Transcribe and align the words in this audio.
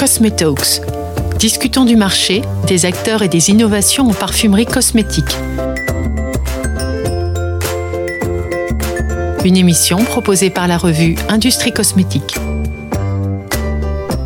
Cosmetalks. 0.00 0.80
Discutons 1.38 1.84
du 1.84 1.94
marché, 1.94 2.40
des 2.66 2.86
acteurs 2.86 3.20
et 3.20 3.28
des 3.28 3.50
innovations 3.50 4.08
en 4.08 4.14
parfumerie 4.14 4.64
cosmétique. 4.64 5.36
Une 9.44 9.58
émission 9.58 9.98
proposée 9.98 10.48
par 10.48 10.68
la 10.68 10.78
revue 10.78 11.16
Industrie 11.28 11.74
Cosmétique. 11.74 12.38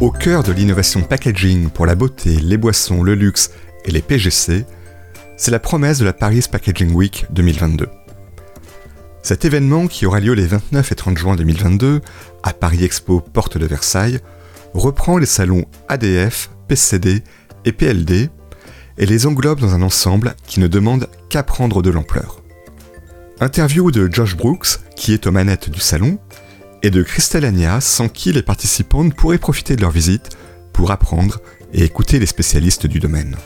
Au 0.00 0.12
cœur 0.12 0.44
de 0.44 0.52
l'innovation 0.52 1.02
packaging 1.02 1.68
pour 1.70 1.86
la 1.86 1.96
beauté, 1.96 2.36
les 2.36 2.56
boissons, 2.56 3.02
le 3.02 3.16
luxe 3.16 3.50
et 3.84 3.90
les 3.90 4.00
PGC, 4.00 4.64
c'est 5.36 5.50
la 5.50 5.58
promesse 5.58 5.98
de 5.98 6.04
la 6.04 6.12
Paris 6.12 6.44
Packaging 6.48 6.94
Week 6.94 7.26
2022. 7.30 7.88
Cet 9.24 9.44
événement, 9.44 9.88
qui 9.88 10.06
aura 10.06 10.20
lieu 10.20 10.34
les 10.34 10.46
29 10.46 10.92
et 10.92 10.94
30 10.94 11.18
juin 11.18 11.34
2022 11.34 12.00
à 12.44 12.52
Paris 12.52 12.84
Expo 12.84 13.18
Porte 13.18 13.58
de 13.58 13.66
Versailles, 13.66 14.20
reprend 14.74 15.18
les 15.18 15.26
salons 15.26 15.64
ADF, 15.88 16.50
PCD 16.68 17.22
et 17.64 17.72
PLD 17.72 18.28
et 18.98 19.06
les 19.06 19.26
englobe 19.26 19.60
dans 19.60 19.74
un 19.74 19.82
ensemble 19.82 20.34
qui 20.46 20.60
ne 20.60 20.68
demande 20.68 21.08
qu'à 21.28 21.42
prendre 21.42 21.82
de 21.82 21.90
l'ampleur. 21.90 22.42
Interview 23.40 23.90
de 23.90 24.08
Josh 24.12 24.36
Brooks, 24.36 24.78
qui 24.96 25.12
est 25.12 25.26
aux 25.26 25.32
manettes 25.32 25.70
du 25.70 25.80
salon, 25.80 26.18
et 26.82 26.90
de 26.90 27.02
Christelle 27.02 27.44
Agna, 27.44 27.80
sans 27.80 28.08
qui 28.08 28.32
les 28.32 28.42
participants 28.42 29.08
pourraient 29.10 29.38
profiter 29.38 29.74
de 29.74 29.80
leur 29.80 29.90
visite 29.90 30.36
pour 30.72 30.90
apprendre 30.90 31.40
et 31.72 31.82
écouter 31.82 32.18
les 32.18 32.26
spécialistes 32.26 32.86
du 32.86 33.00
domaine. 33.00 33.36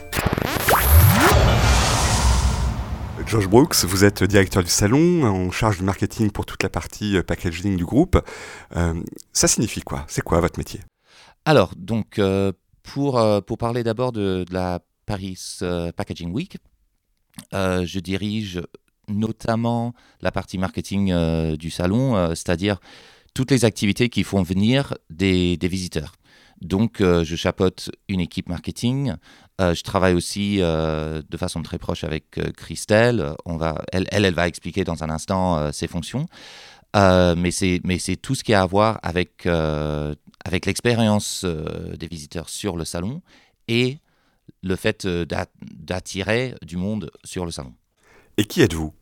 Josh 3.26 3.46
Brooks, 3.46 3.84
vous 3.84 4.04
êtes 4.04 4.24
directeur 4.24 4.62
du 4.62 4.70
salon, 4.70 5.24
en 5.24 5.50
charge 5.50 5.78
du 5.78 5.84
marketing 5.84 6.30
pour 6.30 6.46
toute 6.46 6.62
la 6.62 6.70
partie 6.70 7.18
euh, 7.18 7.22
packaging 7.22 7.76
du 7.76 7.84
groupe. 7.84 8.18
Euh, 8.74 8.94
ça 9.34 9.48
signifie 9.48 9.82
quoi? 9.82 10.06
C'est 10.08 10.22
quoi 10.22 10.40
votre 10.40 10.58
métier? 10.58 10.80
Alors, 11.48 11.72
donc, 11.78 12.18
euh, 12.18 12.52
pour, 12.82 13.18
pour 13.46 13.56
parler 13.56 13.82
d'abord 13.82 14.12
de, 14.12 14.44
la 14.50 14.80
Paris 15.06 15.38
Packaging 15.96 16.30
Week, 16.30 16.58
je 17.52 17.98
dirige 18.00 18.60
notamment 19.08 19.94
la 20.20 20.30
partie 20.30 20.58
marketing 20.58 21.56
du 21.56 21.70
salon, 21.70 22.34
c'est-à-dire 22.34 22.78
toutes 23.32 23.50
les 23.50 23.64
activités 23.64 24.10
qui 24.10 24.24
font 24.24 24.42
venir 24.42 24.94
des, 25.08 25.56
des 25.56 25.68
visiteurs. 25.68 26.16
Donc, 26.60 26.98
je 27.00 27.36
chapeaute 27.36 27.90
une 28.08 28.20
équipe 28.20 28.50
marketing 28.50 29.14
euh, 29.60 29.74
je 29.74 29.82
travaille 29.82 30.14
aussi 30.14 30.58
euh, 30.60 31.20
de 31.28 31.36
façon 31.36 31.62
très 31.62 31.78
proche 31.78 32.04
avec 32.04 32.38
euh, 32.38 32.52
Christelle. 32.56 33.34
Elle, 33.92 34.06
elle, 34.10 34.34
va 34.34 34.46
expliquer 34.46 34.84
dans 34.84 35.02
un 35.02 35.10
instant 35.10 35.72
ses 35.72 35.88
fonctions. 35.88 36.26
mais 36.94 37.50
c'est 37.50 38.16
tout 38.22 38.34
ce 38.34 38.44
qui 38.44 38.54
a 38.54 38.62
à 38.62 38.66
voir 38.66 39.00
avec, 39.02 39.48
avec 40.44 40.66
l'expérience 40.66 41.44
des 41.44 42.06
visiteurs 42.06 42.48
sur 42.48 42.76
le 42.76 42.84
salon 42.84 43.22
et 43.66 43.98
le 44.62 44.76
fait 44.76 45.06
d'attirer 45.06 46.54
du 46.62 46.76
monde 46.76 47.10
sur 47.24 47.44
le 47.44 47.50
salon. 47.50 47.74
Et 48.36 48.44
qui 48.44 48.62
êtes-vous? 48.62 48.94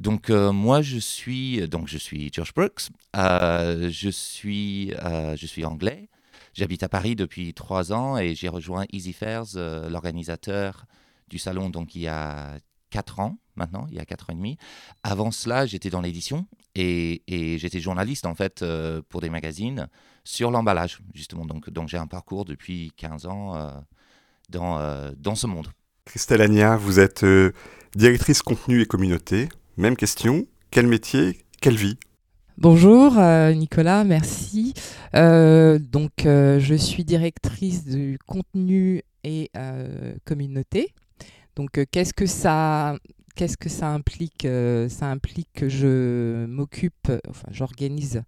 Donc 0.00 0.30
moi 0.30 0.82
je 0.82 0.98
suis 0.98 1.66
donc 1.68 1.88
je 1.88 1.98
suis 1.98 2.30
George 2.32 2.52
Brooks, 2.54 2.88
je 3.14 4.08
suis 4.10 4.90
je 4.90 5.46
suis 5.46 5.64
anglais, 5.64 6.08
J'habite 6.56 6.82
à 6.82 6.88
Paris 6.88 7.16
depuis 7.16 7.52
trois 7.52 7.92
ans 7.92 8.16
et 8.16 8.34
j'ai 8.34 8.48
rejoint 8.48 8.86
Easy 8.90 9.12
Fairs, 9.12 9.44
euh, 9.56 9.90
l'organisateur 9.90 10.86
du 11.28 11.38
salon, 11.38 11.68
donc 11.68 11.94
il 11.94 12.00
y 12.00 12.08
a 12.08 12.58
quatre 12.96 13.20
ans 13.20 13.36
maintenant, 13.56 13.86
il 13.90 13.96
y 13.96 14.00
a 14.00 14.04
quatre 14.04 14.30
ans 14.30 14.32
et 14.32 14.36
demi. 14.36 14.58
Avant 15.02 15.30
cela, 15.30 15.66
j'étais 15.66 15.90
dans 15.90 16.00
l'édition 16.00 16.46
et, 16.74 17.22
j'étais 17.58 17.80
journaliste 17.80 18.26
en 18.26 18.34
fait 18.34 18.62
euh, 18.62 19.02
pour 19.08 19.20
des 19.20 19.30
magazines 19.30 19.88
sur 20.24 20.50
l'emballage 20.50 21.00
justement. 21.14 21.44
Donc, 21.46 21.70
donc 21.70 21.88
j'ai 21.88 21.98
un 21.98 22.06
parcours 22.06 22.44
depuis 22.44 22.92
15 22.96 23.26
ans 23.26 23.56
euh, 23.56 23.70
dans, 24.48 24.80
dans 25.16 25.34
ce 25.34 25.46
monde. 25.46 25.68
Christelle 26.04 26.40
Agna, 26.40 26.76
vous 26.76 27.00
êtes 27.00 27.24
directrice 27.94 28.42
contenu 28.42 28.80
et 28.80 28.86
communauté. 28.86 29.48
Même 29.76 29.96
question, 29.96 30.46
quel 30.70 30.86
métier, 30.86 31.38
quelle 31.60 31.76
vie? 31.76 31.98
Bonjour 32.58 33.18
euh, 33.18 33.52
Nicolas, 33.52 34.02
merci. 34.04 34.72
Euh, 35.14 35.78
donc 35.78 36.24
euh, 36.24 36.58
je 36.58 36.74
suis 36.74 37.04
directrice 37.04 37.84
du 37.84 38.18
contenu 38.26 39.02
et 39.24 39.50
communauté. 40.24 40.94
Donc 41.56 41.80
qu'est-ce 41.90 42.14
que 42.14 42.26
ça 42.26 42.96
qu'est-ce 43.34 43.56
que 43.56 43.68
ça 43.68 43.88
implique 43.88 44.46
Ça 44.88 45.06
implique 45.06 45.48
que 45.54 45.68
je 45.68 46.46
m'occupe, 46.46 47.10
enfin 47.28 47.48
j'organise 47.50 48.22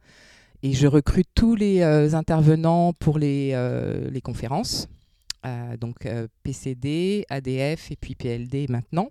et 0.63 0.73
je 0.73 0.87
recrute 0.87 1.29
tous 1.35 1.55
les 1.55 1.83
intervenants 2.15 2.93
pour 2.93 3.19
les, 3.19 4.21
conférences. 4.25 4.89
donc 5.81 6.09
PCD, 6.43 7.25
ADF 7.29 7.91
et 7.93 7.97
puis 7.97 8.15
PLD 8.15 8.67
maintenant. 8.69 9.11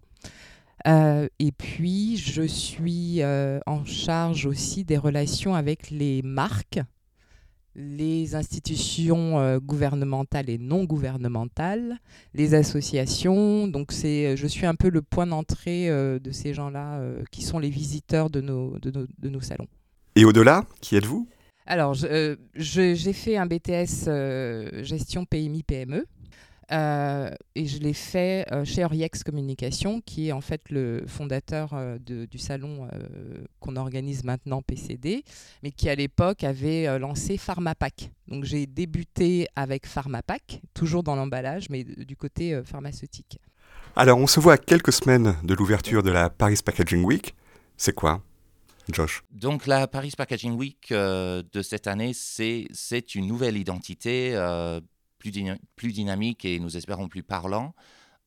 Euh, 0.85 1.27
et 1.39 1.51
puis, 1.51 2.17
je 2.17 2.43
suis 2.43 3.21
euh, 3.21 3.59
en 3.65 3.83
charge 3.85 4.45
aussi 4.45 4.83
des 4.83 4.97
relations 4.97 5.55
avec 5.55 5.89
les 5.89 6.21
marques, 6.21 6.79
les 7.77 8.35
institutions 8.35 9.39
euh, 9.39 9.59
gouvernementales 9.59 10.49
et 10.49 10.57
non 10.57 10.83
gouvernementales, 10.83 11.99
les 12.33 12.53
associations. 12.53 13.67
Donc, 13.67 13.93
c'est, 13.93 14.35
je 14.35 14.47
suis 14.47 14.65
un 14.65 14.75
peu 14.75 14.89
le 14.89 15.01
point 15.01 15.27
d'entrée 15.27 15.87
de 15.89 16.31
ces 16.31 16.53
gens-là 16.53 17.01
qui 17.31 17.43
sont 17.43 17.59
les 17.59 17.69
visiteurs 17.69 18.29
de 18.29 18.41
nos, 18.41 18.77
de 18.79 18.91
nos, 18.91 19.05
de 19.19 19.29
nos 19.29 19.41
salons. 19.41 19.67
Et 20.15 20.25
au-delà, 20.25 20.65
qui 20.81 20.95
êtes-vous? 20.95 21.27
Alors, 21.65 21.93
j'ai 21.93 23.13
fait 23.13 23.37
un 23.37 23.45
BTS 23.45 24.83
gestion 24.83 25.25
PMI-PME. 25.25 26.05
Euh, 26.71 27.29
et 27.55 27.65
je 27.65 27.79
l'ai 27.79 27.93
fait 27.93 28.45
euh, 28.51 28.65
chez 28.65 28.83
Oriex 28.83 29.23
Communication, 29.23 30.01
qui 30.01 30.27
est 30.27 30.31
en 30.33 30.41
fait 30.41 30.69
le 30.69 31.05
fondateur 31.07 31.69
euh, 31.73 31.97
du 31.97 32.37
salon 32.37 32.89
qu'on 33.59 33.75
organise 33.75 34.23
maintenant 34.23 34.61
PCD, 34.61 35.23
mais 35.63 35.71
qui 35.71 35.89
à 35.89 35.95
l'époque 35.95 36.43
avait 36.43 36.99
lancé 36.99 37.37
PharmaPack. 37.37 38.11
Donc 38.27 38.43
j'ai 38.43 38.65
débuté 38.65 39.47
avec 39.55 39.87
PharmaPack, 39.87 40.61
toujours 40.73 41.03
dans 41.03 41.15
l'emballage, 41.15 41.69
mais 41.69 41.83
du 41.83 42.15
côté 42.15 42.61
pharmaceutique. 42.63 43.39
Alors 43.95 44.17
on 44.19 44.27
se 44.27 44.39
voit 44.39 44.53
à 44.53 44.57
quelques 44.57 44.93
semaines 44.93 45.35
de 45.43 45.53
l'ouverture 45.53 46.03
de 46.03 46.11
la 46.11 46.29
Paris 46.29 46.59
Packaging 46.63 47.03
Week. 47.03 47.35
C'est 47.77 47.93
quoi 47.93 48.21
Josh? 48.89 49.23
Donc 49.31 49.67
la 49.67 49.87
Paris 49.87 50.13
Packaging 50.15 50.53
Week 50.53 50.89
de 50.91 51.61
cette 51.61 51.87
année, 51.87 52.11
c'est 52.13 53.15
une 53.15 53.27
nouvelle 53.27 53.57
identité 53.57 54.35
plus, 55.17 55.31
plus 55.75 55.91
dynamique 55.91 56.45
et 56.45 56.59
nous 56.59 56.77
espérons 56.77 57.07
plus 57.07 57.23
parlant 57.23 57.73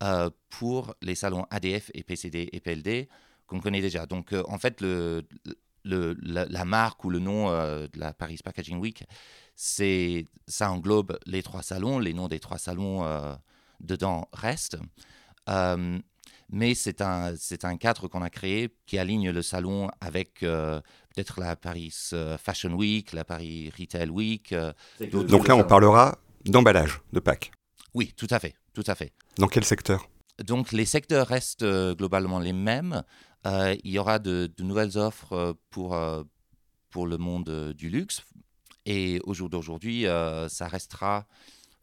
euh, 0.03 0.31
pour 0.49 0.95
les 1.03 1.15
salons 1.15 1.45
ADF 1.51 1.91
et 1.93 2.03
PCD 2.03 2.49
et 2.53 2.61
PLD 2.61 3.07
qu'on 3.47 3.61
connaît 3.61 3.83
déjà. 3.83 4.07
Donc 4.07 4.33
euh, 4.33 4.43
en 4.49 4.57
fait, 4.57 4.81
le, 4.81 5.29
le, 5.85 6.17
la, 6.23 6.65
marque 6.65 7.05
ou 7.05 7.11
le 7.11 7.19
nom 7.19 7.51
euh, 7.51 7.87
de 7.93 8.01
la 8.01 8.15
Paris 8.15 8.39
Packaging 8.43 8.79
Week, 8.79 9.05
c'est 9.57 10.25
ça 10.47 10.71
englobe 10.73 11.19
les 11.27 11.43
trois 11.43 11.63
salons, 11.63 11.99
les 11.99 12.15
noms 12.15 12.29
des 12.29 12.41
trois 12.41 12.57
salons 12.57 13.05
dedans 13.81 14.27
restent. 14.33 14.79
mais 16.49 16.75
c'est 16.75 17.03
un, 17.03 17.35
c'est 17.37 17.67
un 17.67 17.77
cadre 17.77 18.09
qu'on 18.09 18.23
a 18.23 18.31
créé 18.31 18.75
qui 18.87 18.99
aligne 18.99 19.29
le 19.29 19.43
salon 19.43 19.91
avec 20.01 20.41
peut-être 20.41 21.41
la 21.41 21.57
Paris 21.57 21.93
Fashion 22.39 22.73
Week, 22.73 23.13
la 23.13 23.25
Paris 23.25 23.71
Retail 23.79 24.09
Week. 24.09 24.55
Donc 25.13 25.47
là, 25.47 25.57
on 25.57 25.65
parlera 25.65 26.19
d'emballage 26.45 27.01
de 27.13 27.21
Pâques. 27.21 27.53
Oui, 27.95 28.13
tout 28.17 28.27
à 28.31 28.39
fait, 28.39 28.55
tout 28.73 28.85
à 28.87 28.95
fait. 28.95 29.13
Dans 29.37 29.49
quel 29.49 29.65
secteur? 29.65 30.09
Donc 30.45 30.73
les 30.73 30.85
secteurs 30.87 31.27
restent 31.27 31.63
euh, 31.63 31.95
globalement 31.95 32.39
les 32.39 32.53
mêmes. 32.53 33.03
Euh, 33.47 33.77
il 33.85 33.91
y 33.91 33.99
aura 33.99 34.19
de, 34.19 34.51
nouvelles 34.59 34.97
offres 34.97 35.33
euh, 35.33 35.53
pour, 35.71 35.99
pour 36.91 37.07
le 37.07 37.19
monde 37.19 37.73
du 37.77 37.89
luxe. 37.91 38.23
Et 38.87 39.21
au 39.25 39.35
jour 39.35 39.51
d'aujourd'hui, 39.51 40.07
ça 40.49 40.67
restera 40.67 41.27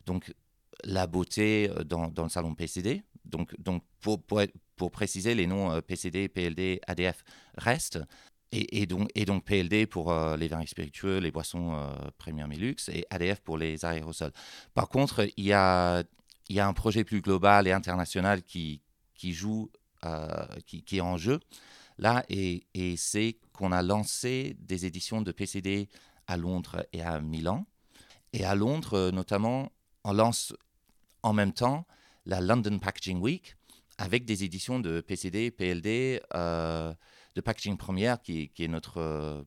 donc 0.05 0.33
la 0.83 1.05
beauté 1.05 1.69
dans, 1.85 2.07
dans, 2.07 2.23
le 2.23 2.29
salon 2.29 2.55
PCD. 2.55 3.03
Donc, 3.23 3.55
donc 3.61 3.83
pour, 4.01 4.21
pour, 4.23 4.41
pour 4.75 4.91
préciser, 4.91 5.35
les 5.35 5.45
noms 5.45 5.79
PCD, 5.81 6.27
PLD, 6.27 6.81
ADF 6.87 7.23
restent. 7.55 7.99
Et, 8.53 8.85
donc, 8.85 9.43
PLD 9.43 9.87
pour 9.87 10.11
euh, 10.11 10.37
les 10.37 10.47
vins 10.47 10.65
spiritueux, 10.65 11.17
les 11.17 11.31
boissons 11.31 11.73
euh, 11.73 11.89
premium 12.17 12.51
et 12.53 12.55
luxe, 12.55 12.87
et 12.89 13.05
ADF 13.09 13.41
pour 13.41 13.57
les 13.57 13.83
aérosols. 13.83 14.31
Par 14.73 14.87
contre, 14.87 15.27
il 15.35 15.45
y 15.45 15.53
a, 15.53 16.03
un 16.49 16.73
projet 16.73 17.03
plus 17.03 17.21
global 17.21 17.67
et 17.67 17.73
international 17.73 18.43
qui, 18.43 18.81
joue, 19.21 19.69
euh, 20.05 20.45
qui, 20.65 20.83
est 20.93 21.01
en 21.01 21.17
jeu 21.17 21.39
là, 21.97 22.23
et, 22.29 22.63
c'est 22.95 23.37
qu'on 23.51 23.73
a 23.73 23.81
lancé 23.81 24.55
des 24.59 24.85
éditions 24.85 25.21
de 25.21 25.33
PCD 25.33 25.89
à 26.27 26.37
Londres 26.37 26.85
et 26.93 27.01
à 27.01 27.19
Milan. 27.19 27.65
Et 28.31 28.45
à 28.45 28.55
Londres, 28.55 29.11
notamment, 29.11 29.71
on 30.05 30.13
lance 30.13 30.53
en 31.21 31.33
même 31.33 31.51
temps 31.51 31.85
la 32.25 32.39
London 32.39 32.79
Packaging 32.79 33.19
Week 33.19 33.55
avec 33.97 34.23
des 34.23 34.43
éditions 34.45 34.79
de 34.79 35.01
PCD, 35.01 35.51
PLD 35.51 36.21
de 37.37 37.41
packaging 37.41 37.77
première, 37.77 38.19
qui, 38.19 38.51
est, 38.57 38.67
notre, 38.67 38.97
euh, 38.97 39.43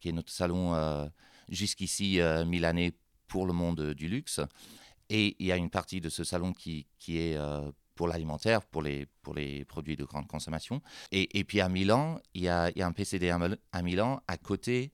qui 0.00 0.08
est 0.08 0.12
notre 0.12 0.32
salon 0.32 0.74
euh, 0.74 1.06
jusqu'ici 1.48 2.20
euh, 2.20 2.44
milanais 2.44 2.92
pour 3.28 3.46
le 3.46 3.52
monde 3.52 3.94
du 3.94 4.08
luxe. 4.08 4.40
Et 5.08 5.36
il 5.38 5.46
y 5.46 5.52
a 5.52 5.56
une 5.56 5.70
partie 5.70 6.00
de 6.00 6.08
ce 6.08 6.24
salon 6.24 6.52
qui, 6.52 6.88
qui 6.98 7.18
est 7.18 7.38
pour 7.94 8.08
l'alimentaire, 8.08 8.64
pour 8.64 8.82
les, 8.82 9.06
pour 9.22 9.34
les 9.34 9.64
produits 9.64 9.96
de 9.96 10.04
grande 10.04 10.26
consommation. 10.26 10.82
Et, 11.12 11.38
et 11.38 11.44
puis 11.44 11.60
à 11.60 11.68
Milan, 11.68 12.20
il 12.34 12.42
y 12.42 12.48
a, 12.48 12.70
il 12.70 12.78
y 12.78 12.82
a 12.82 12.86
un 12.86 12.92
PCD 12.92 13.30
à, 13.30 13.82
Milan 13.82 14.20
à 14.26 14.36
côté 14.36 14.92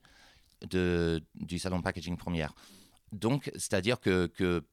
de, 0.69 1.23
du 1.35 1.57
salon 1.59 1.81
Packaging 1.81 2.17
Première. 2.17 2.53
Donc, 3.11 3.51
c'est-à-dire 3.53 3.99
que, 3.99 4.27
que 4.27 4.63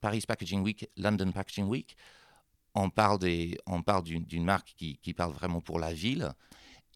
Paris 0.00 0.22
Packaging 0.26 0.62
Week, 0.62 0.88
London 0.96 1.30
Packaging 1.32 1.66
Week, 1.66 1.96
on 2.74 2.90
parle, 2.90 3.18
des, 3.18 3.58
on 3.66 3.82
parle 3.82 4.04
d'une, 4.04 4.44
marque 4.44 4.74
qui, 4.76 4.98
qui, 4.98 5.14
parle 5.14 5.32
vraiment 5.32 5.60
pour 5.60 5.78
la 5.78 5.92
ville 5.92 6.34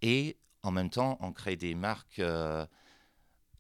et 0.03 0.37
en 0.63 0.71
même 0.71 0.91
temps, 0.91 1.19
on 1.21 1.33
crée 1.33 1.57
des 1.57 1.75
marques 1.75 2.19
euh, 2.19 2.67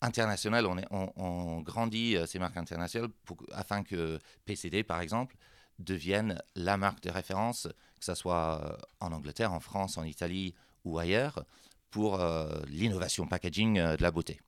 internationales, 0.01 0.67
on, 0.67 0.79
est, 0.79 0.87
on, 0.91 1.61
grandit 1.63 2.17
euh, 2.17 2.27
ces 2.27 2.39
marques 2.39 2.57
internationales 2.57 3.11
pour, 3.25 3.39
afin 3.53 3.83
que 3.83 4.19
PCD, 4.45 4.83
par 4.83 5.01
exemple, 5.01 5.37
devienne 5.79 6.41
la 6.57 6.77
marque 6.77 7.03
de 7.03 7.11
référence, 7.11 7.69
que 7.99 8.05
ce 8.05 8.15
soit 8.15 8.61
euh, 8.63 8.77
en 9.01 9.13
Angleterre, 9.13 9.53
en 9.53 9.61
France, 9.61 9.97
en 9.97 10.05
Italie 10.05 10.55
ou 10.85 10.99
ailleurs, 10.99 11.45
pour 11.91 12.21
l'innovation 12.69 13.27
packaging 13.27 13.75
de 13.75 14.01
la 14.01 14.13
beauté. 14.13 14.41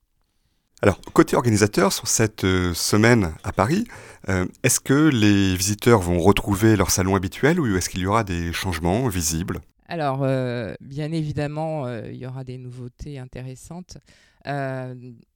Alors, 0.81 0.99
côté 1.11 1.35
organisateur, 1.35 1.91
sur 1.91 2.07
cette 2.07 2.41
semaine 2.73 3.35
à 3.43 3.51
Paris, 3.51 3.85
est-ce 4.63 4.79
que 4.79 5.09
les 5.09 5.53
visiteurs 5.57 5.99
vont 5.99 6.19
retrouver 6.19 6.77
leur 6.77 6.89
salon 6.89 7.17
habituel 7.17 7.59
ou 7.59 7.75
est-ce 7.75 7.89
qu'il 7.89 7.99
y 7.99 8.05
aura 8.05 8.23
des 8.23 8.53
changements 8.53 9.09
visibles? 9.09 9.59
Alors, 9.93 10.23
euh, 10.23 10.73
bien 10.81 11.11
évidemment, 11.11 11.87
il 11.87 12.15
y 12.15 12.25
aura 12.25 12.43
des 12.43 12.57
nouveautés 12.57 13.19
intéressantes. 13.19 13.99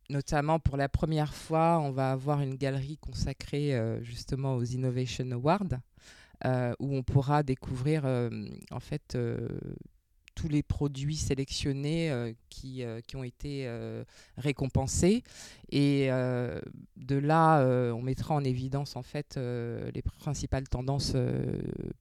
notamment 0.09 0.57
pour 0.57 0.77
la 0.77 0.89
première 0.89 1.35
fois, 1.35 1.79
on 1.79 1.91
va 1.91 2.11
avoir 2.11 2.41
une 2.41 2.55
galerie 2.55 2.97
consacrée 2.97 3.79
justement 4.01 4.55
aux 4.55 4.63
Innovation 4.63 5.29
Awards, 5.29 5.77
où 6.79 6.95
on 6.95 7.03
pourra 7.03 7.43
découvrir 7.43 8.05
en 8.71 8.79
fait 8.79 9.15
tous 10.37 10.47
les 10.47 10.61
produits 10.61 11.17
sélectionnés 11.17 12.11
euh, 12.11 12.31
qui, 12.49 12.83
euh, 12.83 13.01
qui, 13.05 13.15
ont 13.15 13.23
été 13.23 13.63
euh, 13.65 14.03
récompensés. 14.37 15.23
Et 15.71 16.07
de 16.07 17.17
là, 17.17 17.61
on 17.93 18.01
mettra 18.01 18.33
en 18.33 18.43
évidence 18.43 18.95
en 18.95 19.03
fait 19.03 19.37
les 19.37 20.01
principales 20.01 20.69
tendances 20.69 21.13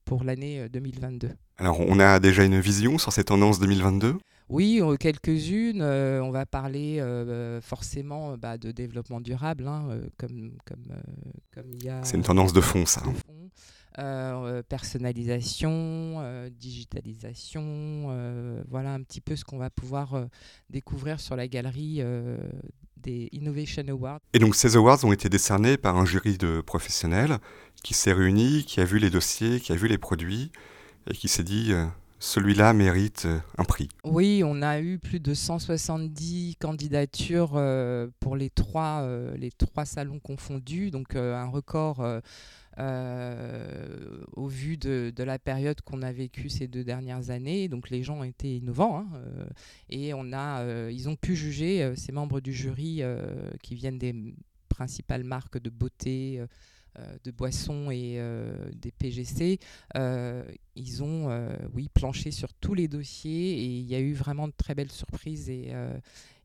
pour 0.05 0.23
l'année 0.23 0.69
2022. 0.69 1.31
Alors, 1.59 1.81
on 1.81 1.99
a 1.99 2.21
déjà 2.21 2.45
une 2.45 2.61
vision 2.61 2.97
sur 2.99 3.13
ces 3.13 3.25
tendances 3.25 3.59
2022 3.59 4.19
oui, 4.49 4.81
quelques-unes. 5.01 5.83
on 5.83 6.31
va 6.31 6.47
parler 6.47 7.03
forcément 7.63 8.37
bah, 8.37 8.59
de 8.59 8.71
développement 8.71 9.21
durable, 9.21 9.67
hein, 9.67 10.01
comme, 10.19 10.53
comme, 10.65 10.85
comme 11.55 11.71
il 11.71 11.85
y 11.85 11.89
a. 11.89 12.03
C'est 12.05 12.17
une 12.17 12.23
tendance 12.23 12.53
de 12.53 12.61
fond, 12.61 12.87
ça. 12.87 13.03
Euh, 13.99 14.63
personnalisation, 14.63 15.71
euh, 15.73 16.51
digitalisation, 16.51 17.63
euh, 17.65 18.63
voilà 18.69 18.93
un 18.93 19.03
petit 19.03 19.23
peu 19.23 19.37
ce 19.37 19.45
qu'on 19.45 19.57
va 19.57 19.71
pouvoir 19.71 20.27
découvrir 20.69 21.19
sur 21.19 21.35
la 21.35 21.49
galerie 21.49 22.03
des 22.99 23.31
Innovation 23.33 23.85
Awards. 23.89 24.21
Et 24.35 24.39
donc 24.39 24.55
ces 24.55 24.77
awards 24.77 25.03
ont 25.05 25.13
été 25.13 25.31
décernés 25.31 25.79
par 25.79 25.97
un 25.97 26.05
jury 26.05 26.37
de 26.37 26.61
professionnels 26.61 27.39
qui 27.83 27.95
s'est 27.95 28.13
réuni, 28.13 28.65
qui 28.65 28.81
a 28.81 28.85
vu 28.85 28.99
les 28.99 29.09
dossiers, 29.09 29.61
qui 29.61 29.73
a 29.73 29.77
vu 29.77 29.89
les 29.89 29.99
produits 29.99 30.53
et 31.11 31.15
qui 31.15 31.29
s'est 31.29 31.45
dit 31.45 31.73
celui-là 32.19 32.73
mérite 32.73 33.27
un 33.59 33.65
prix. 33.65 33.89
Oui, 34.05 34.43
on 34.45 34.63
a 34.63 34.81
eu 34.81 34.99
plus 34.99 35.21
de 35.21 35.35
170 35.35 36.57
candidatures 36.57 37.61
pour 38.21 38.37
les 38.37 38.51
trois, 38.51 39.07
les 39.37 39.51
trois 39.51 39.85
salons 39.85 40.19
confondus, 40.19 40.91
donc 40.91 41.15
un 41.15 41.47
record 41.47 42.03
euh, 42.79 44.23
au 44.33 44.49
vu 44.49 44.77
de, 44.77 45.11
la 45.23 45.39
période 45.39 45.81
qu'on 45.81 46.03
a 46.03 46.13
vécue 46.13 46.51
ces 46.51 46.69
deux 46.69 46.85
dernières 46.85 47.31
années. 47.31 47.69
Donc 47.69 47.89
les 47.89 48.03
gens 48.03 48.19
ont 48.19 48.25
été 48.25 48.57
innovants 48.57 48.99
hein, 48.99 49.07
euh, 49.15 49.47
et 49.89 50.13
on 50.13 50.33
a, 50.33 50.61
euh, 50.61 50.91
ils 50.93 51.09
ont 51.09 51.17
pu 51.17 51.35
juger, 51.37 51.95
ces 51.97 52.13
membres 52.13 52.41
du 52.41 52.53
jury 52.53 53.03
qui 53.63 53.75
viennent 53.75 53.99
des 53.99 54.15
principales 54.69 55.25
marques 55.25 55.59
de 55.59 55.71
beauté, 55.71 56.45
de 57.25 57.31
boissons 57.31 57.91
et 57.91 58.21
des 58.75 58.93
PGC, 58.93 59.59
ils 59.95 61.03
ont 61.03 61.49
oui, 61.75 61.89
planché 61.93 62.31
sur 62.31 62.53
tous 62.55 62.75
les 62.75 62.89
dossiers 62.89 63.53
et 63.59 63.65
il 63.65 63.87
y 63.87 63.95
a 63.95 64.01
eu 64.01 64.13
vraiment 64.15 64.49
de 64.49 64.55
très 64.57 64.75
belles 64.75 64.93
surprises 64.93 65.49
et, 65.51 65.73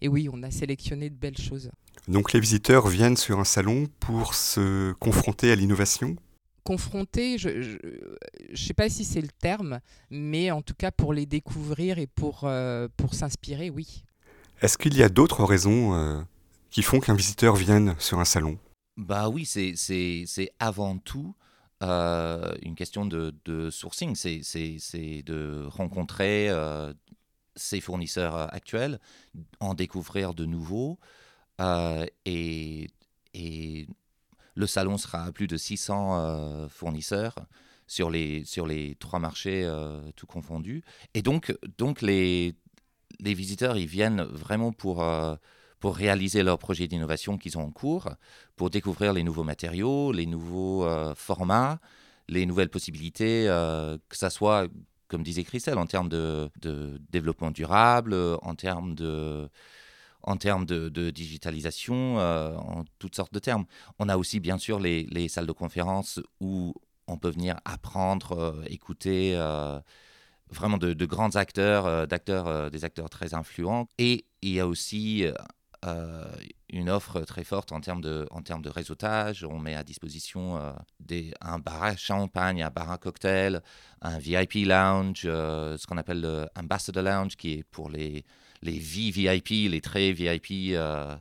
et 0.01 0.07
oui, 0.07 0.29
on 0.31 0.43
a 0.43 0.51
sélectionné 0.51 1.09
de 1.09 1.15
belles 1.15 1.37
choses. 1.37 1.71
Donc 2.07 2.33
les 2.33 2.39
visiteurs 2.39 2.87
viennent 2.87 3.17
sur 3.17 3.39
un 3.39 3.43
salon 3.43 3.87
pour 3.99 4.33
se 4.33 4.93
confronter 4.93 5.51
à 5.51 5.55
l'innovation? 5.55 6.15
Confronter, 6.63 7.37
je 7.37 7.49
ne 7.49 8.55
sais 8.55 8.73
pas 8.73 8.89
si 8.89 9.03
c'est 9.03 9.21
le 9.21 9.29
terme, 9.29 9.79
mais 10.09 10.51
en 10.51 10.61
tout 10.61 10.75
cas 10.75 10.91
pour 10.91 11.13
les 11.13 11.25
découvrir 11.25 11.97
et 11.97 12.07
pour, 12.07 12.41
euh, 12.43 12.87
pour 12.97 13.13
s'inspirer, 13.13 13.69
oui. 13.69 14.03
Est-ce 14.61 14.77
qu'il 14.77 14.95
y 14.95 15.01
a 15.01 15.09
d'autres 15.09 15.43
raisons 15.43 15.95
euh, 15.95 16.21
qui 16.69 16.83
font 16.83 16.99
qu'un 16.99 17.15
visiteur 17.15 17.55
vienne 17.55 17.95
sur 17.97 18.19
un 18.19 18.25
salon? 18.25 18.57
Bah 19.01 19.29
oui, 19.29 19.45
c'est 19.45 20.53
avant 20.59 20.97
tout 20.99 21.35
euh, 21.81 22.53
une 22.61 22.75
question 22.75 23.05
de, 23.05 23.69
sourcing, 23.71 24.15
c'est 24.15 25.23
de 25.23 25.65
rencontrer 25.67 26.49
ses 27.55 27.81
fournisseurs 27.81 28.53
actuels, 28.53 28.99
en 29.59 29.73
découvrir 29.73 30.35
de 30.35 30.45
nouveaux 30.45 30.99
et, 32.25 32.87
et 33.33 33.87
le 34.53 34.67
salon 34.67 34.99
sera 34.99 35.23
à 35.25 35.31
plus 35.31 35.47
de 35.47 35.57
600 35.57 36.19
euh, 36.19 36.69
fournisseurs 36.69 37.35
sur 37.87 38.11
les, 38.11 38.45
sur 38.45 38.67
les 38.67 38.93
trois 38.95 39.19
marchés 39.19 39.63
euh, 39.65 39.99
tout 40.15 40.27
confondus. 40.27 40.83
Et 41.15 41.23
donc, 41.23 41.57
donc 41.79 42.03
les, 42.03 42.53
les 43.19 43.33
visiteurs, 43.33 43.77
ils 43.77 43.87
viennent 43.87 44.21
vraiment 44.21 44.71
pour, 44.71 45.03
euh, 45.03 45.35
pour 45.81 45.97
réaliser 45.97 46.43
leurs 46.43 46.57
projets 46.57 46.87
d'innovation 46.87 47.37
qu'ils 47.37 47.57
ont 47.57 47.63
en 47.63 47.71
cours, 47.71 48.09
pour 48.55 48.69
découvrir 48.69 49.11
les 49.11 49.23
nouveaux 49.23 49.43
matériaux, 49.43 50.13
les 50.13 50.25
nouveaux 50.25 50.87
formats, 51.15 51.79
les 52.29 52.45
nouvelles 52.45 52.69
possibilités, 52.69 53.45
que 53.47 54.15
ça 54.15 54.29
soit, 54.29 54.67
comme 55.09 55.23
disait 55.23 55.43
Christelle, 55.43 55.77
en 55.77 55.87
termes 55.87 56.07
de, 56.07 56.49
développement 57.09 57.51
durable, 57.51 58.15
en 58.41 58.55
termes 58.55 58.95
de 58.95 59.49
en 60.23 60.37
termes 60.37 60.65
de, 60.65 61.09
digitalisation, 61.09 62.19
euh, 62.19 62.55
en 62.55 62.83
toutes 62.99 63.15
sortes 63.15 63.33
de 63.33 63.39
termes. 63.39 63.65
On 63.99 64.09
a 64.09 64.17
aussi 64.17 64.39
bien 64.39 64.57
sûr 64.57 64.79
les, 64.79 65.27
salles 65.29 65.47
de 65.47 65.51
conférence 65.51 66.19
où 66.39 66.73
on 67.07 67.17
peut 67.17 67.29
venir 67.29 67.59
apprendre, 67.65 68.37
euh, 68.37 68.63
écouter 68.67 69.33
euh, 69.35 69.79
vraiment 70.49 70.77
de, 70.77 71.05
grands 71.05 71.35
acteurs, 71.35 72.07
d'acteurs, 72.07 72.69
des 72.71 72.85
acteurs 72.85 73.09
très 73.09 73.33
influents. 73.33 73.87
Et 73.97 74.25
il 74.41 74.51
y 74.51 74.59
a 74.59 74.67
aussi 74.67 75.25
une 75.83 76.89
offre 76.89 77.21
très 77.21 77.43
forte 77.43 77.71
en 77.71 77.81
termes 77.81 78.01
de, 78.01 78.27
en 78.31 78.41
termes 78.41 78.61
de 78.61 78.69
réseautage. 78.69 79.43
On 79.43 79.59
met 79.59 79.75
à 79.75 79.83
disposition 79.83 80.59
des, 80.99 81.33
un 81.41 81.59
bar 81.59 81.83
à 81.83 81.95
champagne, 81.95 82.61
un 82.61 82.69
bar 82.69 82.91
à 82.91 82.97
cocktail, 82.97 83.61
un 84.01 84.19
VIP 84.19 84.65
lounge, 84.65 85.21
ce 85.23 85.87
qu'on 85.87 85.97
appelle 85.97 86.21
le 86.21 86.47
Ambassador 86.55 87.03
Lounge, 87.03 87.35
qui 87.35 87.53
est 87.53 87.63
pour 87.63 87.89
les 87.89 88.23
les 88.61 88.77
VIP, 88.77 89.71
les 89.71 89.81
très 89.81 90.11
VIP, 90.11 90.73
euh, 90.73 91.15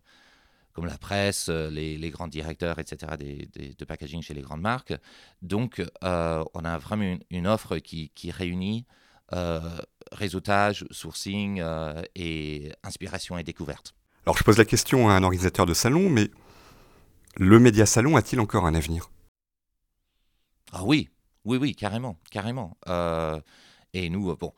comme 0.72 0.86
la 0.86 0.98
presse, 0.98 1.48
euh, 1.48 1.70
les, 1.70 2.10
grands 2.10 2.28
directeurs, 2.28 2.78
etc., 2.78 3.12
des, 3.18 3.74
de 3.74 3.84
packaging 3.84 4.22
chez 4.22 4.34
les 4.34 4.42
grandes 4.42 4.60
marques. 4.60 4.94
Donc, 5.42 5.82
euh, 6.04 6.44
on 6.54 6.64
a 6.64 6.78
vraiment 6.78 7.16
une, 7.30 7.46
offre 7.46 7.78
qui, 7.78 8.10
réunit 8.30 8.86
réseautage, 10.12 10.84
sourcing 10.90 11.62
et 12.16 12.72
inspiration 12.82 13.38
et 13.38 13.44
découverte. 13.44 13.94
Alors, 14.26 14.36
je 14.36 14.44
pose 14.44 14.58
la 14.58 14.64
question 14.64 15.08
à 15.08 15.14
un 15.14 15.22
organisateur 15.22 15.66
de 15.66 15.74
salon, 15.74 16.10
mais 16.10 16.30
le 17.36 17.58
média 17.58 17.86
salon 17.86 18.16
a-t-il 18.16 18.40
encore 18.40 18.66
un 18.66 18.74
avenir? 18.74 19.10
Ah 20.72 20.84
oui, 20.84 21.08
oui, 21.44 21.56
oui, 21.56 21.74
carrément, 21.74 22.18
carrément. 22.30 22.76
et 23.92 24.10
nous, 24.10 24.36
bon, 24.36 24.52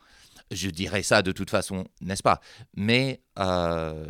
je 0.52 0.71
dirais 0.71 1.02
ça 1.02 1.23
de 1.23 1.33
toute 1.33 1.50
façon, 1.50 1.87
n'est-ce 2.00 2.23
pas? 2.23 2.40
Mais 2.75 3.23
euh, 3.38 4.07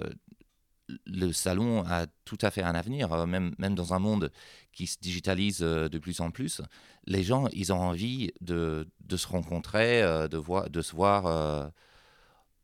le 1.06 1.32
salon 1.32 1.84
a 1.86 2.06
tout 2.24 2.38
à 2.42 2.50
fait 2.50 2.62
un 2.62 2.74
avenir, 2.74 3.12
euh, 3.12 3.26
même, 3.26 3.54
même 3.58 3.74
dans 3.74 3.94
un 3.94 3.98
monde 3.98 4.32
qui 4.72 4.86
se 4.86 4.98
digitalise 5.00 5.62
euh, 5.62 5.88
de 5.88 5.98
plus 5.98 6.20
en 6.20 6.30
plus. 6.30 6.60
Les 7.06 7.22
gens, 7.22 7.48
ils 7.52 7.72
ont 7.72 7.80
envie 7.80 8.32
de, 8.40 8.88
de 9.00 9.16
se 9.16 9.26
rencontrer, 9.26 10.02
de, 10.02 10.36
voir, 10.36 10.70
de 10.70 10.82
se 10.82 10.94
voir 10.94 11.72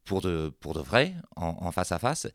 pour, 0.04 0.20
de, 0.20 0.52
pour 0.60 0.74
de 0.74 0.80
vrai, 0.80 1.14
en, 1.36 1.72
face 1.72 1.92
à 1.92 1.98
face. 1.98 2.28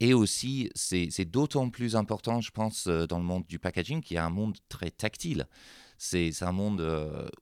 Et 0.00 0.14
aussi, 0.14 0.70
c'est 0.74 1.24
d'autant 1.24 1.70
plus 1.70 1.96
important, 1.96 2.40
je 2.40 2.50
pense, 2.50 2.86
dans 2.86 3.18
le 3.18 3.24
monde 3.24 3.44
du 3.48 3.58
packaging, 3.58 4.00
qui 4.00 4.14
est 4.14 4.18
un 4.18 4.30
monde 4.30 4.56
très 4.68 4.90
tactile. 4.90 5.46
C'est 5.98 6.30
un 6.42 6.52
monde 6.52 6.84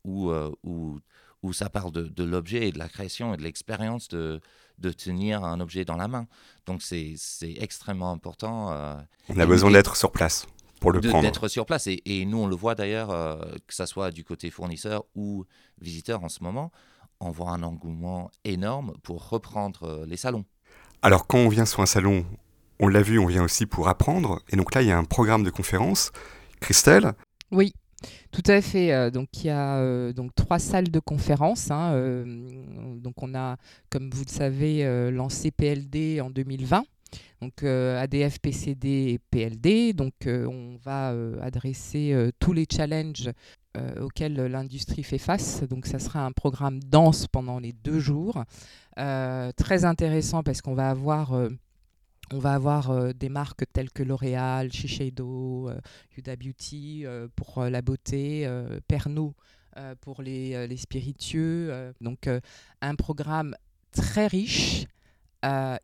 où, 0.05 0.33
où 0.63 1.01
où 1.47 1.53
ça 1.53 1.69
parle 1.71 1.93
de, 1.93 2.25
l'objet 2.25 2.69
et 2.69 2.73
de 2.73 2.79
la 2.79 2.89
création 2.89 3.33
et 3.35 3.37
de 3.37 3.43
l'expérience 3.43 4.09
de, 4.09 4.41
de, 4.79 4.91
tenir 4.91 5.45
un 5.45 5.61
objet 5.61 5.85
dans 5.85 5.97
la 5.97 6.09
main. 6.09 6.27
Donc 6.67 6.83
c'est 6.83 7.15
extrêmement 7.59 8.11
important. 8.11 8.73
Euh, 8.73 8.97
On 9.29 9.39
a 9.39 9.47
besoin 9.47 9.71
d'être 9.71 9.97
sur 9.97 10.11
place 10.11 10.47
pour 10.81 10.93
le 10.93 11.01
prendre. 11.01 11.23
D'être 11.23 11.49
sur 11.49 11.65
place. 11.65 11.87
Et, 11.87 12.03
et, 12.05 12.25
nous, 12.27 12.39
on 12.39 12.47
le 12.47 12.57
voit 12.57 12.75
d'ailleurs, 12.75 13.09
que 13.67 13.75
ce 13.75 13.87
soit 13.87 14.11
du 14.11 14.25
côté 14.25 14.51
fournisseur 14.51 15.05
ou 15.15 15.45
visiteur 15.81 16.23
en 16.25 16.29
ce 16.29 16.43
moment, 16.43 16.73
on 17.21 17.31
voit 17.31 17.51
un 17.51 17.63
engouement 17.63 18.31
énorme 18.45 18.95
pour 19.03 19.29
reprendre 19.29 20.05
les 20.07 20.17
salons. 20.17 20.45
Alors 21.03 21.27
quand 21.27 21.39
on 21.39 21.49
vient 21.49 21.67
sur 21.67 21.81
un 21.81 21.87
salon, 21.87 22.27
on 22.81 22.89
l'a 22.89 23.03
vu, 23.03 23.19
on 23.19 23.27
vient 23.27 23.45
aussi 23.45 23.67
pour 23.67 23.89
apprendre. 23.89 24.43
Et 24.51 24.57
donc 24.57 24.75
là, 24.75 24.83
il 24.83 24.89
y 24.89 24.93
a 24.93 24.99
un 24.99 25.05
programme 25.05 25.43
de 25.43 25.51
conférence. 25.51 26.13
Christelle 26.61 27.13
Oui, 27.51 27.73
tout 28.31 28.43
à 28.47 28.61
fait. 28.61 28.93
Euh, 28.93 29.11
donc 29.11 29.29
il 29.35 29.47
y 29.47 29.51
a 29.51 29.79
euh, 29.79 30.13
donc 30.13 30.35
trois 30.35 30.59
salles 30.59 30.91
de 30.91 31.01
conférence. 31.01 31.71
Hein, 31.71 31.93
euh, 31.95 32.99
donc 32.99 33.23
on 33.23 33.35
a, 33.35 33.57
comme 33.91 34.11
vous 34.11 34.25
le 34.27 34.31
savez, 34.31 35.11
lancé 35.11 35.51
PLD 35.51 36.21
en 36.21 36.31
2020. 36.31 36.85
Donc 37.41 37.63
ADF, 37.63 38.41
PCD 38.41 38.89
et 39.13 39.19
PLD. 39.31 39.95
Donc 39.95 40.15
on 40.27 40.77
va 40.83 41.15
adresser 41.41 42.31
tous 42.39 42.53
les 42.53 42.67
challenges 42.71 43.31
auxquels 44.01 44.35
l'industrie 44.35 45.03
fait 45.03 45.19
face. 45.19 45.63
Donc 45.65 45.87
ça 45.87 45.99
sera 45.99 46.25
un 46.25 46.33
programme 46.33 46.81
dense 46.81 47.27
pendant 47.27 47.59
les 47.59 47.73
deux 47.73 48.01
jours. 48.01 48.43
très 48.97 49.85
intéressant 49.85 50.43
parce 50.43 50.63
qu'on 50.63 50.75
va 50.75 50.91
avoir 50.91 51.33
on 52.33 52.39
va 52.39 52.55
avoir 52.55 52.91
euh, 52.91 53.13
des 53.13 53.29
marques 53.29 53.65
telles 53.73 53.91
que 53.91 54.03
L'Oréal, 54.03 54.73
Shiseido, 54.73 55.69
euh, 55.69 55.79
Huda 56.17 56.37
Beauty 56.37 57.03
euh, 57.05 57.29
pour 57.37 57.65
la 57.65 57.83
beauté, 57.83 58.49
Pernod 58.89 59.33
pour 60.01 60.23
les, 60.23 60.77
spiritueux. 60.79 61.93
donc 62.01 62.31
un 62.81 62.95
programme 62.95 63.55
très 63.93 64.27
riche, 64.27 64.87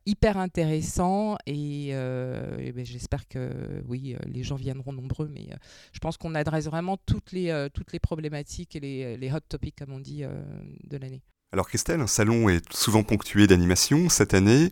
hyper 0.07 0.39
intéressant 0.39 1.37
et, 1.47 1.91
ben, 1.93 2.87
j'espère 2.87 3.29
que 3.29 3.83
oui, 3.87 4.17
les 4.25 4.43
gens 4.43 4.57
viendront 4.57 4.95
nombreux, 4.95 5.29
mais 5.29 5.49
je 5.93 5.99
pense 5.99 6.17
qu'on 6.17 6.35
adresse 6.35 6.65
vraiment 6.65 6.97
toutes 6.97 7.33
les, 7.33 7.69
toutes 7.75 7.93
les 7.93 7.99
problématiques 7.99 8.77
et 8.77 8.81
les, 8.81 9.17
les 9.19 9.31
hot 9.31 9.41
topics, 9.47 9.77
comme 9.77 9.93
on 9.93 10.01
dit, 10.01 10.23
de 10.23 10.97
l'année. 10.97 11.23
Alors 11.53 11.69
Christelle, 11.69 12.01
un 12.01 12.07
salon 12.07 12.49
est 12.49 12.73
souvent 12.73 13.03
ponctué 13.03 13.47
d'animation. 13.47 14.09
Cette 14.09 14.33
année, 14.33 14.71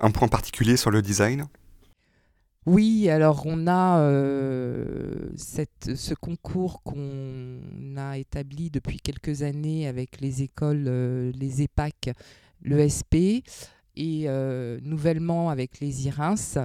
un 0.00 0.10
point 0.10 0.28
particulier 0.28 0.76
sur 0.76 0.90
le 0.90 1.02
design? 1.02 1.46
Oui, 2.66 3.08
alors 3.08 3.46
on 3.46 3.66
a 3.66 4.00
euh, 4.00 5.30
ce 5.36 6.14
concours 6.14 6.82
qu'on 6.82 7.96
a 7.96 8.18
établi 8.18 8.70
depuis 8.70 8.98
quelques 8.98 9.42
années 9.42 9.88
avec 9.88 10.20
les 10.20 10.42
écoles, 10.42 10.84
euh, 10.86 11.32
les 11.34 11.62
EPAC, 11.62 12.10
l'ESP 12.62 13.42
et 13.96 14.24
euh, 14.26 14.78
nouvellement 14.82 15.48
avec 15.48 15.80
les 15.80 16.06
IRINS. 16.06 16.58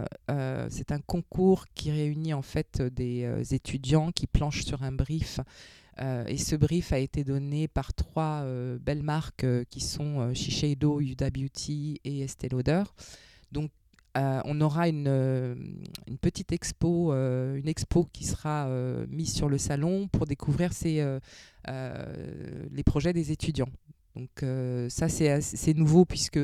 c'est 0.70 0.92
un 0.92 1.00
concours 1.00 1.66
qui 1.74 1.92
réunit 1.92 2.34
en 2.34 2.42
fait 2.42 2.82
des 2.82 3.54
étudiants 3.54 4.12
qui 4.12 4.28
planchent 4.28 4.66
sur 4.66 4.84
un 4.84 4.92
brief. 4.92 5.40
Et 5.98 6.38
ce 6.38 6.56
brief 6.56 6.92
a 6.92 7.00
été 7.00 7.24
donné 7.24 7.68
par 7.68 7.94
trois 7.94 8.46
belles 8.82 9.04
marques 9.04 9.46
qui 9.70 9.80
sont 9.80 10.34
Shiseido, 10.34 11.00
Huda 11.00 11.30
Beauty 11.30 12.02
et 12.04 12.22
Estée 12.22 12.50
Lauder. 12.50 12.84
Donc, 13.52 13.72
euh, 14.18 14.42
on 14.46 14.62
aura 14.62 14.88
une, 14.88 15.08
euh, 15.08 15.56
petite 16.22 16.54
expo, 16.54 17.12
euh, 17.12 17.56
une 17.56 17.68
expo 17.68 18.08
qui 18.14 18.24
sera 18.26 18.70
mise 19.10 19.34
sur 19.34 19.50
le 19.50 19.58
salon 19.58 20.08
pour 20.08 20.26
découvrir 20.26 20.72
les 21.68 22.84
projets 22.86 23.14
des 23.14 23.32
étudiants. 23.32 23.70
Donc 24.16 24.46
ça, 24.90 25.10
c'est 25.10 25.74
nouveau 25.74 26.06
puisque 26.06 26.40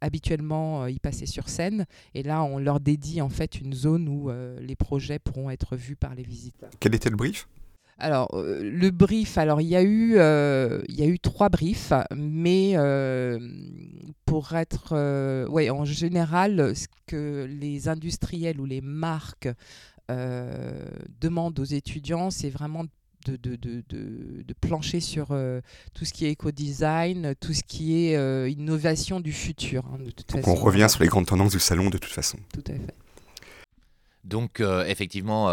habituellement, 0.00 0.86
ils 0.86 1.00
passaient 1.00 1.26
sur 1.26 1.48
scène. 1.48 1.86
Et 2.14 2.22
là, 2.22 2.42
on 2.42 2.58
leur 2.58 2.80
dédie 2.80 3.20
en 3.20 3.28
fait 3.28 3.60
une 3.60 3.74
zone 3.74 4.08
où 4.08 4.30
les 4.60 4.76
projets 4.76 5.18
pourront 5.18 5.50
être 5.50 5.76
vus 5.76 5.96
par 5.96 6.14
les 6.14 6.22
visiteurs. 6.22 6.70
Quel 6.80 6.94
était 6.94 7.10
le 7.10 7.16
brief? 7.16 7.46
Alors, 8.02 8.28
le 8.34 8.90
brief, 8.90 9.38
alors 9.38 9.60
il 9.60 9.68
y, 9.68 9.76
a 9.76 9.82
eu, 9.82 10.12
il 10.12 10.94
y 10.94 11.02
a 11.02 11.06
eu 11.06 11.18
trois 11.18 11.48
briefs, 11.48 11.92
mais 12.14 12.76
pour 14.32 14.54
être. 14.54 14.92
Euh, 14.92 15.46
ouais, 15.48 15.68
en 15.68 15.84
général, 15.84 16.74
ce 16.74 16.86
que 17.06 17.46
les 17.46 17.88
industriels 17.88 18.58
ou 18.62 18.64
les 18.64 18.80
marques 18.80 19.48
euh, 20.10 20.86
demandent 21.20 21.58
aux 21.58 21.64
étudiants, 21.64 22.30
c'est 22.30 22.48
vraiment 22.48 22.84
de, 23.26 23.36
de, 23.36 23.56
de, 23.56 23.84
de, 23.90 24.54
plancher 24.58 25.00
sur 25.00 25.32
euh, 25.32 25.60
tout 25.92 26.06
ce 26.06 26.14
qui 26.14 26.24
est 26.24 26.30
éco-design, 26.30 27.34
tout 27.42 27.52
ce 27.52 27.62
qui 27.62 28.06
est 28.06 28.50
innovation 28.50 29.20
du 29.20 29.32
futur. 29.32 29.84
Hein, 29.92 29.98
Donc 30.30 30.48
on 30.48 30.54
revient 30.54 30.86
sur 30.88 31.02
les 31.02 31.08
grandes 31.10 31.26
tendances 31.26 31.52
du 31.52 31.60
salon 31.60 31.90
de 31.90 31.98
toute 31.98 32.12
façon. 32.12 32.38
Tout 32.54 32.64
à 32.68 32.72
fait. 32.72 32.94
Donc 34.24 34.62
effectivement, 34.86 35.50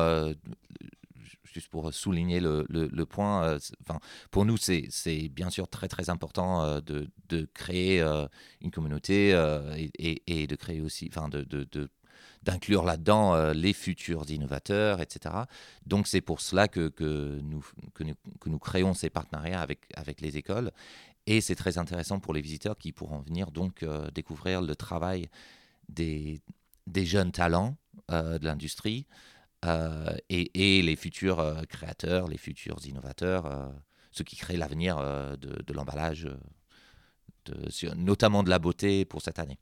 juste 1.54 1.70
pour 1.70 1.94
souligner 1.94 2.40
le, 2.40 2.66
le, 2.70 3.06
point, 3.06 3.44
euh, 3.44 3.60
enfin, 3.82 4.00
pour 4.32 4.46
nous, 4.46 4.58
c'est 4.58 5.30
bien 5.30 5.50
sûr 5.50 5.68
très 5.68 5.88
très 5.88 6.10
important 6.10 6.64
euh, 6.64 6.82
de, 6.82 7.10
de, 7.30 7.48
créer 7.54 8.02
euh, 8.02 8.28
une 8.62 8.72
communauté 8.72 9.32
et, 9.78 10.22
et, 10.28 10.48
de 10.48 10.56
créer 10.56 10.82
aussi, 10.82 11.10
enfin, 11.14 11.30
de, 11.30 11.44
de 11.44 11.90
d'inclure 12.42 12.86
là-dedans 12.86 13.52
les 13.52 13.74
futurs 13.74 14.30
innovateurs, 14.30 15.02
etc. 15.02 15.36
Donc 15.86 16.08
c'est 16.08 16.22
pour 16.22 16.40
cela 16.40 16.70
que, 16.70 16.88
que, 16.88 17.38
nous, 17.44 17.66
que, 17.94 18.06
nous, 18.06 18.14
que, 18.40 18.50
nous, 18.50 18.60
créons 18.60 18.94
ces 18.94 19.10
partenariats 19.10 19.60
avec, 19.60 19.82
avec 19.94 20.22
les 20.22 20.38
écoles. 20.38 20.72
Et 21.26 21.42
c'est 21.42 21.56
très 21.56 21.78
intéressant 21.78 22.22
pour 22.22 22.34
les 22.34 22.40
visiteurs 22.40 22.78
qui 22.78 22.94
pourront 22.94 23.20
venir 23.20 23.52
donc 23.52 23.86
découvrir 24.14 24.62
le 24.62 24.74
travail 24.78 25.30
des, 25.90 26.40
des 26.88 27.06
jeunes 27.06 27.34
talents 27.34 27.76
de 28.10 28.46
l'industrie, 28.46 29.06
euh, 29.66 30.16
et, 30.30 30.82
les 30.82 30.96
futurs 30.96 31.40
euh, 31.40 31.64
créateurs, 31.68 32.28
les 32.28 32.38
futurs 32.38 32.80
innovateurs, 32.86 33.46
euh, 33.46 33.68
ceux 34.12 34.24
qui 34.24 34.38
créent 34.38 34.58
l'avenir 34.58 34.98
de, 35.38 35.74
l'emballage, 35.74 36.28
notamment 37.96 38.42
de 38.44 38.50
la 38.50 38.58
beauté 38.58 39.06
pour 39.06 39.22
cette 39.22 39.38
année. 39.38 39.60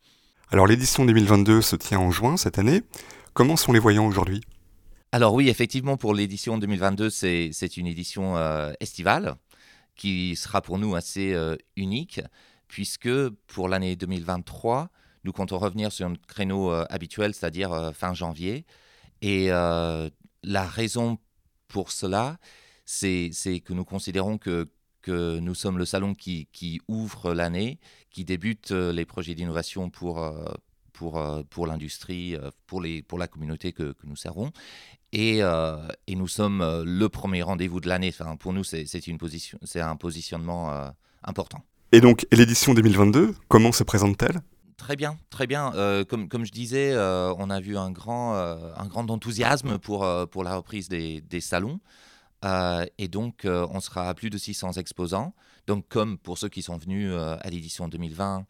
Alors 0.49 0.67
l'édition 0.67 1.03
2022 1.03 1.61
se 1.61 1.75
tient 1.75 1.99
en 1.99 2.11
juin 2.11 2.37
cette 2.37 2.57
année. 2.57 2.83
Comment 3.33 3.57
sont 3.57 3.73
les 3.73 3.79
voyants 3.79 4.07
aujourd'hui? 4.07 4.41
Alors 5.11 5.33
oui, 5.33 5.49
effectivement, 5.49 5.97
pour 5.97 6.13
l'édition 6.13 6.57
2022, 6.57 7.09
c'est 7.09 7.77
une 7.77 7.87
édition 7.87 8.37
estivale 8.79 9.35
qui 9.95 10.37
sera 10.37 10.61
pour 10.61 10.79
nous 10.79 10.95
assez 10.95 11.35
unique, 11.75 12.21
puisque 12.69 13.29
pour 13.47 13.67
l'année 13.67 13.97
2023, 13.97 14.89
nous 15.25 15.33
comptons 15.33 15.57
revenir 15.57 15.91
sur 15.91 16.09
notre 16.09 16.25
créneau 16.25 16.71
habituel, 16.71 17.33
c'est-à-dire 17.33 17.91
fin 17.93 18.13
janvier, 18.13 18.65
et 19.21 19.47
euh, 19.51 20.09
la 20.43 20.63
raison 20.65 21.17
pour 21.67 21.91
cela, 21.91 22.37
c'est 22.85 23.31
que 23.63 23.73
nous 23.73 23.85
considérons 23.85 24.37
que, 24.37 24.67
nous 25.09 25.55
sommes 25.55 25.77
le 25.77 25.85
salon 25.85 26.13
qui, 26.13 26.81
ouvre 26.89 27.33
l'année, 27.33 27.79
qui 28.11 28.25
débute 28.25 28.71
euh, 28.71 28.91
les 28.91 29.05
projets 29.05 29.35
d'innovation 29.35 29.89
pour, 29.89 30.19
euh, 30.19 31.43
l'industrie, 31.65 32.35
pour, 32.65 32.81
la 32.81 33.27
communauté 33.27 33.71
que, 33.71 33.95
nous 34.03 34.17
servons. 34.17 34.51
Et, 35.13 35.41
nous 36.09 36.27
sommes 36.27 36.83
le 36.85 37.09
premier 37.09 37.41
rendez-vous 37.41 37.79
de 37.79 37.87
l'année. 37.87 38.09
Enfin, 38.09 38.35
pour 38.35 38.51
nous, 38.53 38.63
c'est 38.63 39.79
un 39.79 39.95
positionnement 39.95 40.91
important. 41.23 41.63
Et 41.93 42.01
donc, 42.01 42.27
l'édition 42.33 42.73
2022, 42.73 43.33
comment 43.47 43.71
se 43.71 43.83
présente-t-elle? 43.83 44.41
Très 44.77 44.95
bien, 44.95 45.17
très 45.31 45.47
bien. 45.47 45.73
Euh, 45.73 46.05
comme, 46.05 46.45
je 46.45 46.51
disais, 46.51 46.93
euh, 46.93 47.33
on 47.39 47.49
a 47.49 47.59
vu 47.59 47.77
un 47.77 47.91
grand, 47.91 48.35
euh, 48.35 48.71
un 48.77 48.85
grand 48.85 49.09
enthousiasme 49.09 49.79
pour, 49.79 50.07
pour 50.29 50.43
la 50.43 50.55
reprise 50.55 50.87
des, 50.87 51.19
des 51.21 51.41
salons. 51.41 51.79
et 52.97 53.07
donc, 53.07 53.41
on 53.45 53.79
sera 53.79 54.07
à 54.09 54.13
plus 54.13 54.29
de 54.29 54.37
600 54.37 54.73
exposants. 54.73 55.33
Donc, 55.65 55.87
comme 55.89 56.17
pour 56.19 56.37
ceux 56.37 56.49
qui 56.49 56.61
sont 56.61 56.77
venus 56.77 57.11
à 57.13 57.49
l'édition 57.49 57.87
2020, 57.89 58.45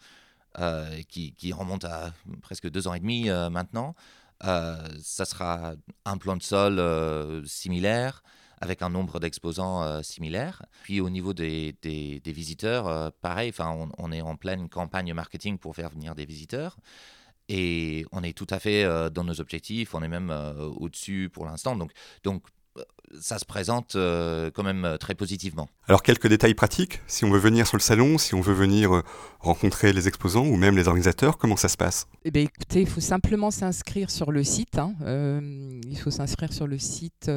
qui, 1.07 1.33
qui, 1.33 1.53
remonte 1.53 1.85
à 1.85 2.13
presque 2.41 2.69
deux 2.69 2.87
ans 2.87 2.93
et 2.93 2.99
demi 2.99 3.29
maintenant, 3.49 3.95
ça 4.41 5.25
sera 5.25 5.75
un 6.05 6.17
plan 6.17 6.35
de 6.35 6.43
sol 6.43 7.43
similaire 7.47 8.21
avec 8.59 8.81
un 8.81 8.89
nombre 8.89 9.19
d'exposants 9.19 9.83
euh, 9.83 10.01
similaire. 10.01 10.63
Puis 10.83 11.01
au 11.01 11.09
niveau 11.09 11.33
des, 11.33 11.75
des, 11.81 12.21
visiteurs, 12.25 12.87
euh, 12.87 13.09
pareil, 13.21 13.51
on, 13.59 13.89
on 13.97 14.11
est 14.11 14.21
en 14.21 14.35
pleine 14.35 14.69
campagne 14.69 15.13
marketing 15.13 15.57
pour 15.57 15.75
faire 15.75 15.89
venir 15.89 16.15
des 16.15 16.25
visiteurs. 16.25 16.77
Et 17.49 18.05
on 18.11 18.23
est 18.23 18.37
tout 18.37 18.47
à 18.49 18.59
fait 18.59 18.83
euh, 18.83 19.09
dans 19.09 19.23
nos 19.23 19.39
objectifs, 19.39 19.95
on 19.95 20.03
est 20.03 20.09
même 20.09 20.31
au-dessus 20.77 21.29
pour 21.31 21.45
l'instant. 21.45 21.75
Donc 21.75 21.91
ça 23.19 23.39
se 23.39 23.45
présente 23.45 23.95
euh, 23.95 24.51
quand 24.53 24.63
même 24.63 24.85
euh, 24.85 24.97
très 24.97 25.15
positivement. 25.15 25.69
Alors 25.87 26.03
quelques 26.03 26.27
détails 26.27 26.53
pratiques, 26.53 27.01
si 27.07 27.25
on 27.25 27.29
veut 27.29 27.39
venir 27.39 27.67
sur 27.67 27.77
le 27.77 27.81
salon, 27.81 28.17
si 28.17 28.35
on 28.35 28.41
veut 28.41 28.53
venir 28.53 28.95
euh, 28.95 29.03
rencontrer 29.39 29.93
les 29.93 30.07
exposants 30.07 30.45
ou 30.45 30.55
même 30.55 30.75
les 30.75 30.87
organisateurs, 30.87 31.37
comment 31.37 31.55
ça 31.55 31.69
se 31.69 31.77
passe? 31.77 32.07
Eh 32.25 32.31
bien 32.31 32.43
écoutez, 32.43 32.81
il 32.81 32.87
faut 32.87 33.01
simplement 33.01 33.51
s'inscrire 33.51 34.09
sur 34.09 34.31
le 34.31 34.43
site. 34.43 34.77
Hein. 34.77 34.93
il 35.89 35.97
faut 35.97 36.11
s'inscrire 36.11 36.51
sur 36.51 36.67
le 36.67 36.77
site 36.77 37.29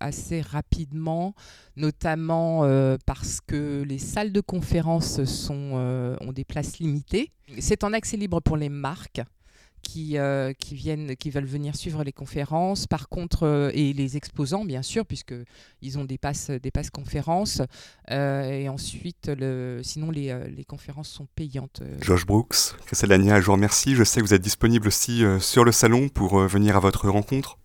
assez 0.00 0.40
rapidement, 0.40 1.34
notamment 1.76 2.62
parce 3.06 3.40
que 3.40 3.82
les 3.82 3.98
salles 3.98 4.32
de 4.32 4.40
conférence 4.40 5.24
sont, 5.24 6.16
ont 6.20 6.32
des 6.32 6.44
places 6.44 6.78
limitées. 6.78 7.30
C'est 7.60 7.84
en 7.84 7.92
accès 7.92 8.16
libre 8.16 8.40
pour 8.40 8.56
les 8.56 8.68
marques 8.68 9.22
qui, 9.86 10.16
qui, 10.58 10.74
viennent, 10.74 11.16
qui 11.16 11.30
veulent 11.30 11.44
venir 11.44 11.76
suivre 11.76 12.04
les 12.04 12.12
conférences. 12.12 12.86
Par 12.86 13.08
contre, 13.08 13.70
et 13.72 13.92
les 13.92 14.16
exposants, 14.16 14.64
bien 14.64 14.82
sûr, 14.82 15.06
puisqu'ils 15.06 15.98
ont 15.98 16.04
des 16.04 16.18
passes, 16.18 16.50
des 16.50 16.70
passes 16.70 16.90
conférences. 16.90 17.62
et 18.10 18.68
ensuite, 18.68 19.28
le, 19.28 19.80
sinon, 19.82 20.10
les, 20.10 20.36
les 20.48 20.64
conférences 20.64 21.08
sont 21.08 21.26
payantes. 21.34 21.82
Josh 22.00 22.26
Brooks, 22.26 22.74
Christelle 22.86 23.10
Lania, 23.10 23.40
je 23.40 23.46
vous 23.46 23.52
remercie. 23.52 23.94
Je 23.94 24.04
sais 24.04 24.20
que 24.20 24.26
vous 24.26 24.34
êtes 24.34 24.42
disponible 24.42 24.88
aussi 24.88 25.22
sur 25.40 25.64
le 25.64 25.72
salon 25.72 26.08
pour 26.08 26.38
venir 26.40 26.76
à 26.76 26.80
votre 26.80 27.08
rencontre. 27.08 27.58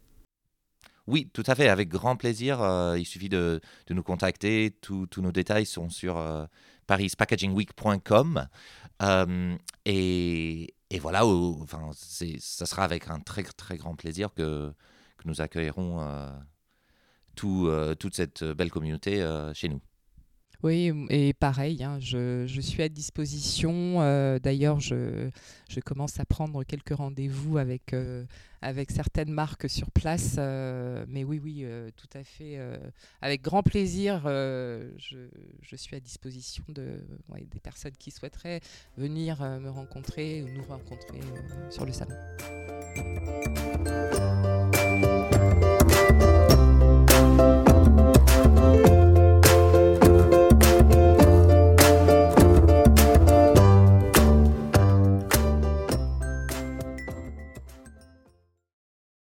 Oui, 1.07 1.29
tout 1.33 1.43
à 1.47 1.55
fait, 1.55 1.67
avec 1.67 1.89
grand 1.89 2.15
plaisir. 2.15 2.61
Euh, 2.61 2.97
il 2.97 3.05
suffit 3.05 3.29
de, 3.29 3.59
nous 3.89 4.03
contacter. 4.03 4.71
Tous 4.81 5.07
nos 5.17 5.31
détails 5.31 5.65
sont 5.65 5.89
sur 5.89 6.17
euh, 6.91 6.95
parispackagingweek.com. 6.95 8.47
Euh, 9.01 9.57
et, 9.85 10.73
voilà, 10.99 11.25
enfin, 11.25 11.89
ça 11.93 12.65
sera 12.65 12.83
avec 12.83 13.09
un 13.09 13.19
très, 13.19 13.43
très 13.43 13.77
grand 13.77 13.95
plaisir 13.95 14.33
que, 14.33 14.73
que 15.17 15.27
nous 15.27 15.41
accueillerons 15.41 16.05
toute 17.35 18.15
cette 18.15 18.43
belle 18.43 18.71
communauté 18.71 19.25
chez 19.53 19.69
nous. 19.69 19.81
Oui, 20.63 20.91
et 21.09 21.33
pareil, 21.33 21.83
hein, 21.83 21.97
je, 21.99 22.45
suis 22.61 22.83
à 22.83 22.89
disposition. 22.89 24.01
Euh, 24.01 24.37
d'ailleurs, 24.37 24.79
je, 24.79 25.29
commence 25.83 26.19
à 26.19 26.25
prendre 26.25 26.63
quelques 26.63 26.93
rendez-vous 26.93 27.57
avec, 27.57 27.93
euh, 27.93 28.25
certaines 28.89 29.31
marques 29.31 29.67
sur 29.67 29.89
place. 29.89 30.35
Euh, 30.37 31.03
mais 31.07 31.23
oui, 31.23 31.41
oui, 31.43 31.65
tout 31.95 32.09
à 32.13 32.23
fait. 32.23 32.59
avec 33.21 33.41
grand 33.41 33.63
plaisir, 33.63 34.21
je, 34.25 35.75
suis 35.75 35.95
à 35.95 35.99
disposition 35.99 36.63
de, 36.69 37.03
des 37.51 37.59
personnes 37.59 37.95
qui 37.97 38.11
souhaiteraient 38.11 38.61
venir 38.97 39.41
me 39.59 39.69
rencontrer 39.69 40.43
ou 40.43 40.49
nous 40.49 40.63
rencontrer 40.63 41.21
sur 41.71 41.85
le 41.85 41.91
salon. 41.91 42.15